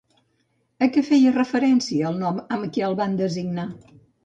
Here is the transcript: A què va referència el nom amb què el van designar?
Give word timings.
A 0.85 0.87
què 0.95 1.03
va 1.09 1.19
referència 1.35 2.09
el 2.11 2.19
nom 2.25 2.41
amb 2.57 2.69
què 2.79 2.89
el 2.91 2.99
van 3.03 3.17
designar? 3.23 3.71